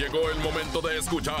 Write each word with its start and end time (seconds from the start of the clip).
Llegó 0.00 0.30
el 0.30 0.38
momento 0.38 0.80
de 0.80 0.96
escuchar 0.96 1.36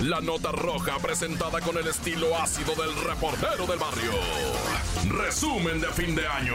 la 0.00 0.18
nota 0.22 0.50
roja 0.52 0.96
presentada 1.00 1.60
con 1.60 1.76
el 1.76 1.86
estilo 1.86 2.34
ácido 2.34 2.74
del 2.76 2.96
reportero 3.04 3.66
del 3.66 3.78
barrio. 3.78 4.10
Resumen 5.10 5.82
de 5.82 5.88
fin 5.88 6.14
de 6.14 6.26
año. 6.26 6.54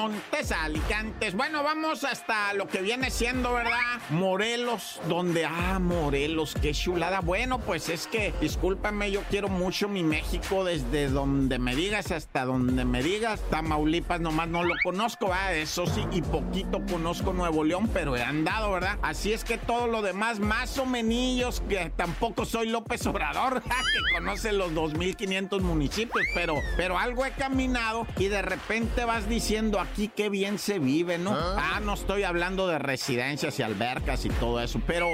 Montes, 0.00 0.50
Alicantes. 0.50 1.34
Bueno, 1.34 1.62
vamos 1.62 2.04
hasta 2.04 2.54
lo 2.54 2.66
que 2.66 2.80
viene 2.80 3.10
siendo, 3.10 3.52
¿verdad? 3.52 4.00
Morelos, 4.08 4.98
donde, 5.10 5.44
ah, 5.44 5.78
Morelos, 5.78 6.54
qué 6.54 6.72
chulada. 6.72 7.20
Bueno, 7.20 7.58
pues 7.58 7.90
es 7.90 8.06
que, 8.06 8.32
discúlpame, 8.40 9.10
yo 9.10 9.20
quiero 9.28 9.48
mucho 9.48 9.90
mi 9.90 10.02
México 10.02 10.64
desde 10.64 11.08
donde 11.08 11.58
me 11.58 11.76
digas 11.76 12.12
hasta 12.12 12.46
donde 12.46 12.86
me 12.86 13.02
digas. 13.02 13.42
Tamaulipas 13.50 14.22
nomás 14.22 14.48
no 14.48 14.64
lo 14.64 14.74
conozco, 14.82 15.26
¿verdad? 15.26 15.56
Eso 15.56 15.86
sí, 15.86 16.02
y 16.12 16.22
poquito 16.22 16.80
conozco 16.90 17.34
Nuevo 17.34 17.62
León, 17.62 17.90
pero 17.92 18.16
he 18.16 18.22
andado, 18.22 18.72
¿verdad? 18.72 18.96
Así 19.02 19.34
es 19.34 19.44
que 19.44 19.58
todo 19.58 19.86
lo 19.86 20.00
demás, 20.00 20.40
más 20.40 20.78
o 20.78 20.86
menos, 20.86 21.60
que 21.68 21.92
tampoco 21.94 22.46
soy 22.46 22.68
López 22.70 23.06
Obrador, 23.06 23.62
que 23.62 24.14
conoce 24.14 24.52
los 24.52 24.72
2.500 24.72 25.60
municipios, 25.60 26.24
pero, 26.34 26.54
pero 26.78 26.98
algo 26.98 27.26
he 27.26 27.32
caminado 27.32 28.06
y 28.16 28.28
de 28.28 28.40
repente 28.40 29.04
vas 29.04 29.28
diciendo 29.28 29.78
aquí 29.90 30.10
qué 30.14 30.28
bien 30.28 30.58
se 30.58 30.78
vive, 30.78 31.18
¿no? 31.18 31.32
¿Ah? 31.32 31.74
¿Ah? 31.74 31.80
no 31.80 31.94
estoy 31.94 32.22
hablando 32.22 32.66
de 32.68 32.78
residencias 32.78 33.58
y 33.58 33.62
albercas 33.62 34.24
y 34.24 34.28
todo 34.28 34.60
eso, 34.60 34.80
pero 34.86 35.06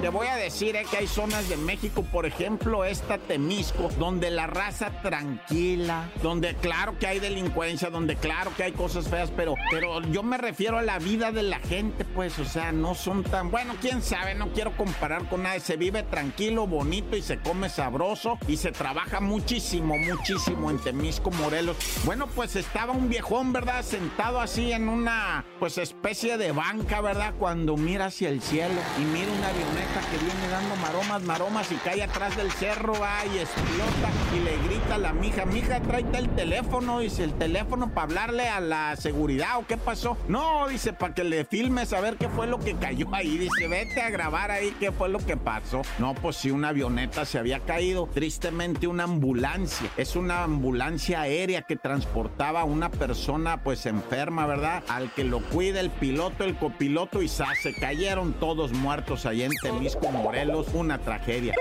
te 0.00 0.08
voy 0.08 0.26
a 0.26 0.36
decir 0.36 0.74
eh, 0.76 0.84
que 0.90 0.98
hay 0.98 1.06
zonas 1.06 1.48
de 1.48 1.56
México, 1.56 2.04
por 2.10 2.26
ejemplo, 2.26 2.84
esta 2.84 3.18
Temisco, 3.18 3.90
donde 3.98 4.30
la 4.30 4.46
raza 4.46 4.90
tranquila, 5.02 6.10
donde 6.22 6.54
claro 6.54 6.98
que 6.98 7.06
hay 7.06 7.20
delincuencia, 7.20 7.90
donde 7.90 8.16
claro 8.16 8.50
que 8.56 8.64
hay 8.64 8.72
cosas 8.72 9.08
feas, 9.08 9.30
pero, 9.30 9.54
pero 9.70 10.02
yo 10.02 10.22
me 10.22 10.36
refiero 10.36 10.78
a 10.78 10.82
la 10.82 10.98
vida 10.98 11.30
de 11.30 11.42
la 11.42 11.58
gente, 11.60 12.04
pues, 12.04 12.38
o 12.38 12.44
sea, 12.44 12.72
no 12.72 12.94
son 12.94 13.22
tan, 13.22 13.50
bueno, 13.50 13.74
quién 13.80 14.02
sabe, 14.02 14.34
no 14.34 14.48
quiero 14.52 14.76
comparar 14.76 15.28
con 15.28 15.44
nadie, 15.44 15.60
se 15.60 15.76
vive 15.76 16.02
tranquilo, 16.02 16.66
bonito 16.66 17.16
y 17.16 17.22
se 17.22 17.38
come 17.38 17.68
sabroso 17.68 18.38
y 18.48 18.56
se 18.56 18.72
trabaja 18.72 19.20
muchísimo, 19.20 19.96
muchísimo 19.96 20.70
en 20.70 20.78
Temisco, 20.78 21.30
Morelos. 21.30 21.76
Bueno, 22.04 22.26
pues 22.26 22.56
estaba 22.56 22.92
un 22.92 23.08
viejón, 23.08 23.52
¿verdad? 23.52 23.82
Sentado 23.82 24.23
así 24.24 24.72
en 24.72 24.88
una, 24.88 25.44
pues, 25.58 25.78
especie 25.78 26.38
de 26.38 26.52
banca, 26.52 27.00
¿verdad? 27.00 27.34
Cuando 27.38 27.76
mira 27.76 28.06
hacia 28.06 28.28
el 28.30 28.40
cielo 28.40 28.74
y 28.98 29.02
mira 29.02 29.30
una 29.32 29.48
avioneta 29.48 30.00
que 30.10 30.18
viene 30.18 30.48
dando 30.50 30.76
maromas, 30.76 31.22
maromas 31.22 31.72
y 31.72 31.76
cae 31.76 32.02
atrás 32.02 32.36
del 32.36 32.50
cerro, 32.52 32.94
va 33.00 33.24
y 33.26 33.38
explota 33.38 34.10
y 34.34 34.40
le 34.40 34.56
grita 34.68 34.94
a 34.94 34.98
la 34.98 35.12
mija, 35.12 35.44
mija, 35.44 35.80
tráete 35.80 36.18
el 36.18 36.28
teléfono, 36.30 37.00
dice, 37.00 37.24
el 37.24 37.34
teléfono 37.34 37.92
para 37.92 38.04
hablarle 38.04 38.48
a 38.48 38.60
la 38.60 38.96
seguridad 38.96 39.58
o 39.58 39.66
qué 39.66 39.76
pasó. 39.76 40.16
No, 40.28 40.68
dice, 40.68 40.92
para 40.92 41.14
que 41.14 41.24
le 41.24 41.44
filmes 41.44 41.92
a 41.92 42.00
ver 42.00 42.16
qué 42.16 42.28
fue 42.28 42.46
lo 42.46 42.58
que 42.58 42.74
cayó 42.74 43.06
ahí. 43.12 43.36
Dice, 43.36 43.68
vete 43.68 44.00
a 44.00 44.10
grabar 44.10 44.50
ahí 44.50 44.74
qué 44.80 44.90
fue 44.90 45.08
lo 45.08 45.18
que 45.18 45.36
pasó. 45.36 45.82
No, 45.98 46.14
pues 46.14 46.36
si 46.36 46.50
una 46.50 46.68
avioneta 46.68 47.24
se 47.24 47.38
había 47.38 47.60
caído, 47.60 48.08
tristemente 48.12 48.86
una 48.86 49.04
ambulancia. 49.04 49.90
Es 49.96 50.16
una 50.16 50.44
ambulancia 50.44 51.20
aérea 51.20 51.62
que 51.62 51.76
transportaba 51.76 52.62
a 52.62 52.64
una 52.64 52.90
persona 52.90 53.62
pues 53.62 53.86
enferma, 53.86 54.03
¿verdad? 54.46 54.82
Al 54.88 55.12
que 55.12 55.24
lo 55.24 55.40
cuida 55.40 55.80
el 55.80 55.90
piloto, 55.90 56.44
el 56.44 56.56
copiloto 56.56 57.22
y 57.22 57.28
se 57.28 57.74
cayeron 57.80 58.34
todos 58.34 58.72
muertos 58.72 59.26
ahí 59.26 59.42
en 59.42 59.52
Temisco, 59.62 60.10
Morelos. 60.10 60.68
Una 60.74 60.98
tragedia. 60.98 61.54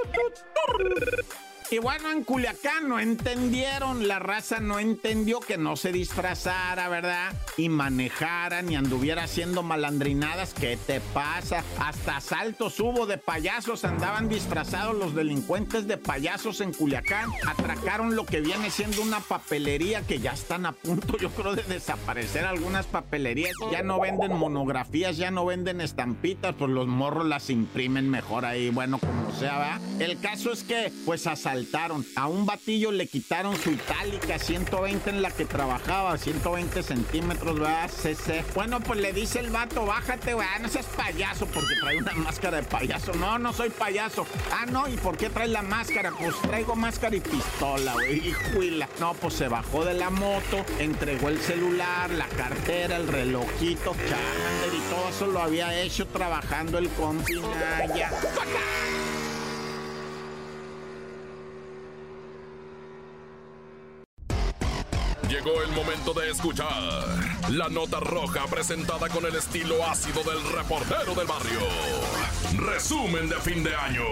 Y 1.73 1.79
bueno, 1.79 2.11
en 2.11 2.23
Culiacán 2.23 2.87
no 2.87 2.99
entendieron, 2.99 4.07
la 4.07 4.19
raza 4.19 4.59
no 4.59 4.77
entendió 4.77 5.39
que 5.39 5.57
no 5.57 5.75
se 5.75 5.91
disfrazara, 5.91 6.87
¿verdad? 6.87 7.33
Y 7.57 7.67
manejara 7.67 8.61
ni 8.61 8.75
anduviera 8.75 9.23
haciendo 9.23 9.63
malandrinadas. 9.63 10.53
¿Qué 10.53 10.77
te 10.77 11.01
pasa? 11.01 11.63
Hasta 11.79 12.17
asaltos 12.17 12.79
hubo 12.79 13.07
de 13.07 13.17
payasos, 13.17 13.85
andaban 13.85 14.29
disfrazados 14.29 14.95
los 14.95 15.15
delincuentes 15.15 15.87
de 15.87 15.97
payasos 15.97 16.61
en 16.61 16.73
Culiacán. 16.73 17.31
Atracaron 17.47 18.15
lo 18.15 18.27
que 18.27 18.41
viene 18.41 18.69
siendo 18.69 19.01
una 19.01 19.21
papelería 19.21 20.05
que 20.05 20.19
ya 20.19 20.33
están 20.33 20.67
a 20.67 20.73
punto, 20.73 21.17
yo 21.17 21.31
creo, 21.31 21.55
de 21.55 21.63
desaparecer 21.63 22.45
algunas 22.45 22.85
papelerías. 22.85 23.55
Ya 23.71 23.81
no 23.81 23.99
venden 23.99 24.37
monografías, 24.37 25.17
ya 25.17 25.31
no 25.31 25.43
venden 25.43 25.81
estampitas, 25.81 26.53
pues 26.53 26.69
los 26.69 26.85
morros 26.85 27.25
las 27.25 27.49
imprimen 27.49 28.11
mejor 28.11 28.45
ahí, 28.45 28.69
bueno, 28.69 28.99
como 28.99 29.31
sea, 29.31 29.57
¿verdad? 29.57 29.81
El 29.99 30.19
caso 30.19 30.51
es 30.51 30.61
que, 30.61 30.93
pues 31.03 31.25
asaltaron 31.25 31.62
a 32.15 32.27
un 32.27 32.45
batillo 32.45 32.91
le 32.91 33.07
quitaron 33.07 33.55
su 33.57 33.71
itálica 33.71 34.37
120 34.37 35.09
en 35.09 35.21
la 35.21 35.31
que 35.31 35.45
trabajaba, 35.45 36.17
120 36.17 36.83
centímetros, 36.83 37.59
¿verdad? 37.59 37.89
CC. 37.89 38.43
Bueno, 38.53 38.79
pues 38.79 38.99
le 38.99 39.13
dice 39.13 39.39
el 39.39 39.49
vato, 39.49 39.85
bájate, 39.85 40.33
güey, 40.33 40.47
no 40.61 40.67
seas 40.67 40.85
payaso 40.85 41.45
porque 41.47 41.75
trae 41.81 41.97
una 41.97 42.13
máscara 42.13 42.57
de 42.57 42.63
payaso. 42.63 43.13
No, 43.13 43.39
no 43.39 43.53
soy 43.53 43.69
payaso. 43.69 44.27
Ah, 44.51 44.65
no, 44.65 44.87
¿y 44.87 44.97
por 44.97 45.17
qué 45.17 45.29
trae 45.29 45.47
la 45.47 45.61
máscara? 45.61 46.11
Pues 46.11 46.35
traigo 46.41 46.75
máscara 46.75 47.15
y 47.15 47.21
pistola, 47.21 47.93
güey. 47.93 48.27
Hijuela. 48.27 48.89
No, 48.99 49.13
pues 49.13 49.35
se 49.35 49.47
bajó 49.47 49.85
de 49.85 49.93
la 49.93 50.09
moto, 50.09 50.65
entregó 50.79 51.29
el 51.29 51.39
celular, 51.39 52.09
la 52.11 52.27
cartera, 52.27 52.97
el 52.97 53.07
relojito, 53.07 53.95
Charmander 53.95 54.73
y 54.73 54.81
todo 54.89 55.09
eso 55.09 55.27
lo 55.27 55.41
había 55.41 55.73
hecho 55.81 56.07
trabajando 56.07 56.77
el 56.77 56.89
compi. 56.89 57.33
Llegó 65.33 65.63
el 65.63 65.71
momento 65.71 66.13
de 66.13 66.29
escuchar 66.29 66.69
la 67.49 67.67
nota 67.67 67.99
roja 67.99 68.45
presentada 68.45 69.09
con 69.09 69.25
el 69.25 69.35
estilo 69.35 69.83
ácido 69.83 70.21
del 70.23 70.39
reportero 70.53 71.15
del 71.15 71.25
barrio. 71.25 71.59
Resumen 72.55 73.27
de 73.27 73.35
fin 73.37 73.63
de 73.63 73.75
año. 73.75 74.03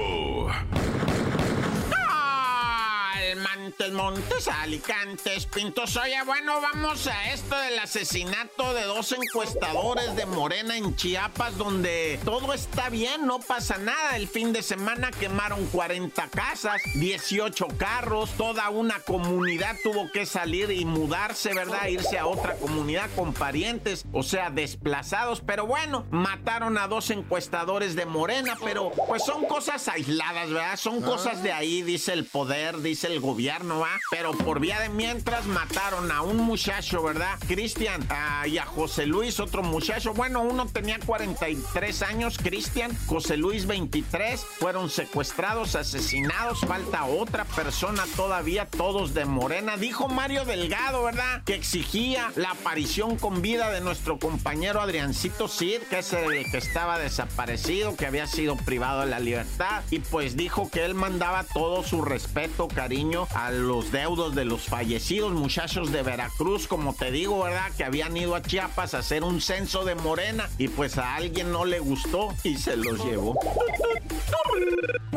Montes, 3.35 3.91
Montes, 3.91 4.47
Alicantes, 4.47 5.45
Pintos. 5.45 5.95
Oye, 5.97 6.21
bueno, 6.25 6.59
vamos 6.61 7.07
a 7.07 7.31
esto 7.31 7.57
del 7.59 7.79
asesinato 7.79 8.73
de 8.73 8.83
dos 8.83 9.11
encuestadores 9.11 10.15
de 10.15 10.25
Morena 10.25 10.75
en 10.75 10.95
Chiapas, 10.95 11.57
donde 11.57 12.19
todo 12.25 12.53
está 12.53 12.89
bien, 12.89 13.25
no 13.25 13.39
pasa 13.39 13.77
nada. 13.77 14.15
El 14.15 14.27
fin 14.27 14.51
de 14.51 14.63
semana 14.63 15.11
quemaron 15.11 15.65
40 15.67 16.27
casas, 16.29 16.81
18 16.95 17.67
carros, 17.77 18.31
toda 18.37 18.69
una 18.69 18.99
comunidad 18.99 19.75
tuvo 19.83 20.11
que 20.11 20.25
salir 20.25 20.71
y 20.71 20.85
mudarse, 20.85 21.53
¿verdad? 21.53 21.87
Irse 21.87 22.17
a 22.17 22.27
otra 22.27 22.55
comunidad 22.55 23.09
con 23.15 23.33
parientes, 23.33 24.05
o 24.11 24.23
sea, 24.23 24.49
desplazados. 24.49 25.41
Pero 25.41 25.65
bueno, 25.65 26.05
mataron 26.11 26.77
a 26.77 26.87
dos 26.87 27.09
encuestadores 27.09 27.95
de 27.95 28.05
Morena, 28.05 28.57
pero 28.63 28.91
pues 29.07 29.23
son 29.23 29.45
cosas 29.45 29.87
aisladas, 29.87 30.49
¿verdad? 30.49 30.77
Son 30.77 31.01
cosas 31.01 31.43
de 31.43 31.51
ahí, 31.53 31.81
dice 31.81 32.13
el 32.13 32.25
poder, 32.25 32.81
dice 32.81 33.07
el 33.07 33.20
gobierno, 33.21 33.79
¿va? 33.79 33.99
Pero 34.09 34.31
por 34.33 34.59
vía 34.59 34.79
de 34.79 34.89
mientras 34.89 35.45
mataron 35.45 36.11
a 36.11 36.21
un 36.21 36.37
muchacho, 36.37 37.01
¿verdad? 37.03 37.37
Cristian 37.47 38.05
y 38.45 38.57
a 38.57 38.65
José 38.65 39.05
Luis, 39.05 39.39
otro 39.39 39.63
muchacho. 39.63 40.13
Bueno, 40.13 40.41
uno 40.41 40.65
tenía 40.67 40.99
43 40.99 42.01
años, 42.01 42.37
Cristian, 42.37 42.95
José 43.05 43.37
Luis 43.37 43.65
23, 43.67 44.43
fueron 44.59 44.89
secuestrados, 44.89 45.75
asesinados. 45.75 46.59
Falta 46.61 47.05
otra 47.05 47.45
persona 47.45 48.03
todavía, 48.15 48.65
todos 48.65 49.13
de 49.13 49.25
Morena. 49.25 49.77
Dijo 49.77 50.07
Mario 50.07 50.45
Delgado, 50.45 51.03
¿verdad? 51.03 51.43
Que 51.45 51.55
exigía 51.55 52.31
la 52.35 52.51
aparición 52.51 53.17
con 53.17 53.41
vida 53.41 53.69
de 53.71 53.81
nuestro 53.81 54.19
compañero 54.19 54.81
Adriancito 54.81 55.47
Cid, 55.47 55.81
que 55.89 55.99
es 55.99 56.11
el 56.13 56.49
que 56.49 56.57
estaba 56.57 56.97
desaparecido, 56.97 57.95
que 57.95 58.05
había 58.05 58.27
sido 58.27 58.55
privado 58.55 59.01
de 59.01 59.07
la 59.07 59.19
libertad. 59.19 59.83
Y 59.91 59.99
pues 59.99 60.35
dijo 60.35 60.69
que 60.71 60.83
él 60.85 60.95
mandaba 60.95 61.43
todo 61.53 61.83
su 61.83 62.01
respeto, 62.01 62.67
cariño 62.67 63.10
a 63.33 63.51
los 63.51 63.91
deudos 63.91 64.35
de 64.35 64.45
los 64.45 64.63
fallecidos 64.63 65.33
muchachos 65.33 65.91
de 65.91 66.01
Veracruz, 66.01 66.67
como 66.67 66.93
te 66.93 67.11
digo, 67.11 67.43
¿verdad? 67.43 67.71
Que 67.75 67.83
habían 67.83 68.15
ido 68.15 68.35
a 68.35 68.41
Chiapas 68.41 68.93
a 68.93 68.99
hacer 68.99 69.23
un 69.23 69.41
censo 69.41 69.83
de 69.83 69.95
Morena 69.95 70.49
y 70.57 70.67
pues 70.67 70.97
a 70.97 71.15
alguien 71.15 71.51
no 71.51 71.65
le 71.65 71.79
gustó 71.79 72.33
y 72.43 72.57
se 72.57 72.77
los 72.77 73.03
llevó. 73.03 73.37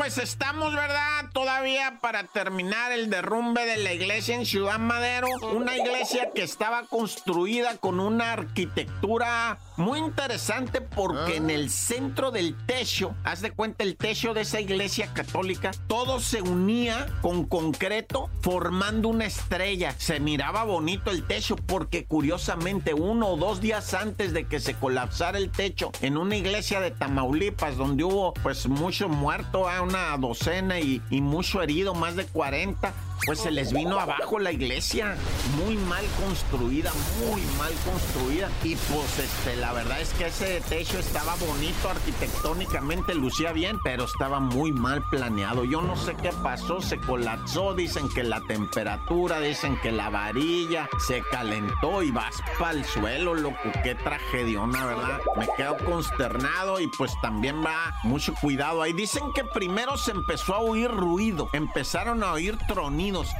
Pues 0.04 0.18
estamos, 0.18 0.74
¿verdad? 0.74 1.30
Todavía 1.32 1.98
para 2.02 2.24
terminar 2.24 2.92
el 2.92 3.08
derrumbe 3.08 3.64
de 3.64 3.78
la 3.78 3.94
iglesia 3.94 4.34
en 4.34 4.44
Ciudad 4.44 4.78
Madero. 4.78 5.28
Una 5.54 5.78
iglesia 5.78 6.30
que 6.34 6.42
estaba 6.42 6.82
construida 6.82 7.78
con 7.78 7.98
una 7.98 8.32
arquitectura 8.34 9.58
muy 9.78 9.98
interesante 9.98 10.82
porque 10.82 11.36
en 11.36 11.48
el 11.48 11.70
centro 11.70 12.30
del 12.30 12.54
techo, 12.66 13.14
haz 13.24 13.40
de 13.40 13.52
cuenta 13.52 13.82
el 13.82 13.96
techo 13.96 14.34
de 14.34 14.42
esa 14.42 14.60
iglesia 14.60 15.12
católica, 15.14 15.70
todo 15.88 16.20
se 16.20 16.42
unía 16.42 17.06
con 17.22 17.46
concreto 17.46 18.28
formando 18.42 19.08
una 19.08 19.24
estrella. 19.24 19.94
Se 19.96 20.20
miraba 20.20 20.64
bonito 20.64 21.10
el 21.10 21.26
techo 21.26 21.56
porque 21.56 22.04
curiosamente 22.04 22.92
uno 22.92 23.28
o 23.28 23.36
dos 23.38 23.62
días 23.62 23.94
antes 23.94 24.34
de 24.34 24.46
que 24.46 24.60
se 24.60 24.74
colapsara 24.74 25.38
el 25.38 25.50
techo 25.50 25.92
en 26.02 26.18
una 26.18 26.36
iglesia 26.36 26.80
de 26.80 26.90
Tamaulipas 26.90 27.78
donde 27.78 28.04
hubo 28.04 28.34
pues 28.34 28.68
mucho 28.68 29.08
muerto, 29.08 29.66
a 29.66 29.80
una 29.94 30.16
docena 30.18 30.80
y, 30.80 31.00
y 31.10 31.20
mucho 31.20 31.62
herido, 31.62 31.94
más 31.94 32.16
de 32.16 32.26
40, 32.26 32.92
pues 33.26 33.40
se 33.40 33.50
les 33.50 33.72
vino 33.72 33.98
abajo 33.98 34.38
la 34.38 34.52
iglesia. 34.52 35.16
Muy 35.64 35.76
mal 35.76 36.04
construida, 36.20 36.92
muy 37.26 37.40
mal 37.58 37.72
construida. 37.84 38.50
Y 38.62 38.76
pues 38.76 39.18
este, 39.18 39.56
la 39.56 39.72
verdad 39.72 40.00
es 40.00 40.12
que 40.14 40.26
ese 40.26 40.60
techo 40.62 40.98
estaba 40.98 41.34
bonito 41.36 41.88
arquitectónicamente, 41.88 43.14
lucía 43.14 43.52
bien, 43.52 43.78
pero 43.82 44.04
estaba 44.04 44.40
muy 44.40 44.72
mal 44.72 45.02
planeado. 45.10 45.64
Yo 45.64 45.80
no 45.80 45.96
sé 45.96 46.14
qué 46.16 46.30
pasó, 46.42 46.80
se 46.80 46.98
colapsó, 46.98 47.74
dicen 47.74 48.08
que 48.08 48.22
la 48.22 48.40
temperatura, 48.42 49.40
dicen 49.40 49.78
que 49.80 49.92
la 49.92 50.10
varilla 50.10 50.88
se 51.06 51.22
calentó 51.30 52.02
y 52.02 52.10
vas 52.10 52.34
para 52.58 52.72
el 52.72 52.84
suelo, 52.84 53.34
loco. 53.34 53.70
Qué 53.82 53.94
tragediona, 53.94 54.84
¿verdad? 54.84 55.20
Me 55.36 55.48
quedo 55.56 55.76
consternado 55.84 56.80
y 56.80 56.88
pues 56.88 57.12
también 57.22 57.64
va 57.64 57.94
mucho 58.02 58.34
cuidado 58.34 58.82
ahí. 58.82 58.92
Dicen 58.92 59.32
que 59.34 59.44
primero 59.44 59.96
se 59.96 60.10
empezó 60.10 60.54
a 60.54 60.58
oír 60.58 60.90
ruido, 60.90 61.48
empezaron 61.52 62.22
a 62.22 62.32
oír 62.32 62.58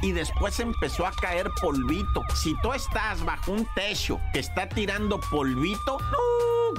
y 0.01 0.11
después 0.11 0.59
empezó 0.59 1.05
a 1.05 1.11
caer 1.11 1.49
polvito. 1.61 2.23
Si 2.35 2.55
tú 2.61 2.73
estás 2.73 3.23
bajo 3.25 3.51
un 3.51 3.67
techo 3.75 4.19
que 4.31 4.39
está 4.39 4.69
tirando 4.69 5.19
polvito, 5.19 5.97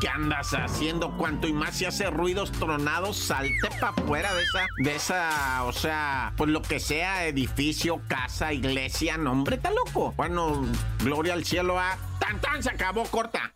¿qué 0.01 0.09
andas 0.09 0.55
haciendo? 0.55 1.17
Cuanto 1.17 1.47
y 1.47 1.53
más 1.53 1.77
se 1.77 1.87
hace 1.87 2.11
ruidos 2.11 2.53
tronados, 2.53 3.19
salte 3.19 3.69
para 3.81 3.89
afuera 3.89 4.33
de 4.35 4.43
esa, 4.43 4.67
de 4.79 4.95
esa, 4.95 5.65
o 5.65 5.73
sea, 5.73 6.33
pues 6.37 6.51
lo 6.51 6.63
que 6.63 6.81
sea, 6.81 7.27
edificio, 7.27 8.01
casa, 8.09 8.53
iglesia, 8.53 9.17
no, 9.19 9.33
hombre, 9.33 9.57
está 9.57 9.71
loco. 9.71 10.15
Bueno, 10.17 10.65
gloria 11.01 11.35
al 11.35 11.45
cielo 11.45 11.79
a... 11.79 11.99
¡Tan, 12.19 12.41
tan! 12.41 12.63
Se 12.63 12.71
acabó, 12.71 13.05
corta. 13.05 13.53